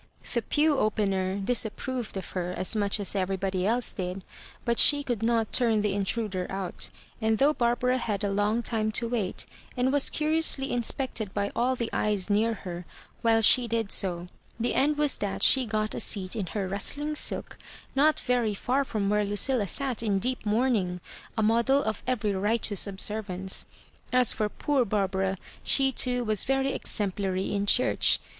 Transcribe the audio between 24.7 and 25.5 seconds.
Barbara,